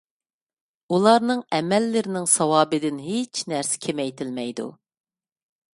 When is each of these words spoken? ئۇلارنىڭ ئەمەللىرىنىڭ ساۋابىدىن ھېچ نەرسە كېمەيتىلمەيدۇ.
ئۇلارنىڭ 0.95 1.43
ئەمەللىرىنىڭ 1.57 2.25
ساۋابىدىن 2.33 2.99
ھېچ 3.09 3.45
نەرسە 3.55 3.83
كېمەيتىلمەيدۇ. 3.87 4.69